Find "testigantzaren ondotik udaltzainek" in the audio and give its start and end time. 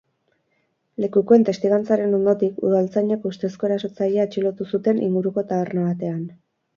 1.49-3.27